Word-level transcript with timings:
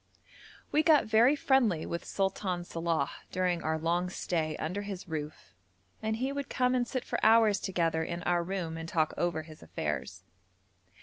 We 0.71 0.81
got 0.81 1.05
very 1.05 1.35
friendly 1.35 1.85
with 1.85 2.05
Sultan 2.05 2.63
Salàh 2.63 3.09
during 3.31 3.61
our 3.61 3.77
long 3.77 4.09
stay 4.09 4.57
under 4.57 4.81
his 4.81 5.07
roof, 5.07 5.53
and 6.01 6.15
he 6.15 6.31
would 6.31 6.49
come 6.49 6.73
and 6.73 6.87
sit 6.87 7.05
for 7.05 7.23
hours 7.23 7.59
together 7.59 8.03
in 8.03 8.23
our 8.23 8.43
room 8.43 8.77
and 8.77 8.89
talk 8.89 9.13
over 9.15 9.43
his 9.43 9.61
affairs. 9.61 10.23